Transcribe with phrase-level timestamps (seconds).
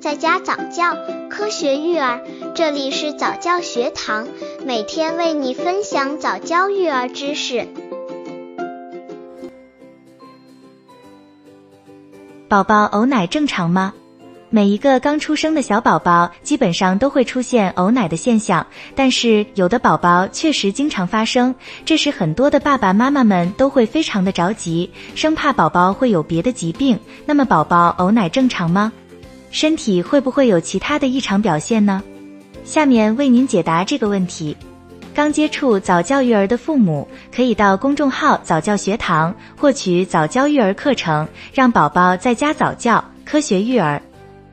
[0.00, 0.96] 在家早教，
[1.28, 2.20] 科学育儿，
[2.54, 4.28] 这里是早教学堂，
[4.64, 7.66] 每天为你分享早教育儿知识。
[12.48, 13.92] 宝宝呕奶正常吗？
[14.50, 21.52] 每一个刚出生的小宝宝基本上都会出现呕奶的现象，但是有的宝宝确实经常发生，
[21.84, 26.96] 这时很多的爸爸妈妈们都会非常的着急，生怕宝宝会有别的疾病。
[27.26, 28.92] 那么宝宝呕奶正常吗？
[29.50, 32.02] 身体会不会有其他的异常表现呢？
[32.64, 34.56] 下面为您解答这个问题。
[35.14, 44.00] 刚接触早教育儿的父母，可以到公众号早教学堂获取早教育儿课程，让宝宝在家早教，科学育儿。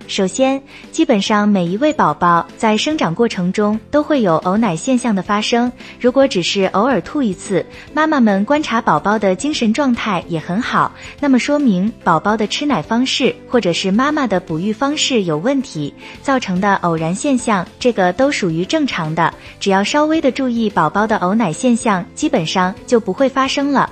[0.08, 5.72] 首先，基本上每一位宝宝在生长过程中都会有呕奶现象的发生。
[6.00, 19.34] 如果只是偶尔吐一次，妈妈们观察宝宝的精神状态也很好，那么说明宝宝的吃奶方式或者是妈妈的哺育方式有问题造成的偶然现象，这个都属于正常的。
[19.60, 23.90] 只要稍微的注意宝宝的呕奶现象，基本上就不会发生了。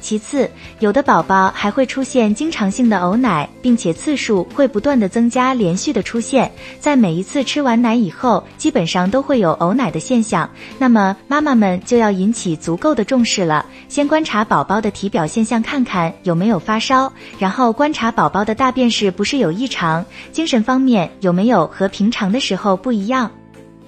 [0.00, 10.48] 其次，有的宝宝还会出现经常性的呕奶，并且次数会不断的增加，连续的出现在每一次吃完奶以后，基本上都会有呕奶的现象。
[10.78, 23.30] 那么妈妈们就要引起足够的重视了，先观察宝宝的体表现象，看看有没有发烧，然后观察宝宝的大便是不是有异常，精神方面有没有和平常的时候不一样。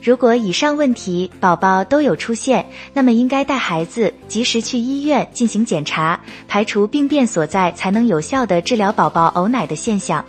[0.02, 10.24] 如果以上问题宝宝都有出现，那么应该带孩子及时去医院进行检查，排除病变所在，才能有效的治疗宝宝呕奶的现象。